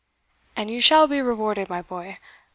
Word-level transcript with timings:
"And 0.55 0.71
you 0.71 0.81
shall 0.81 1.05
be 1.05 1.21
rewarded, 1.21 1.69
my 1.69 1.83
boy. 1.83 2.17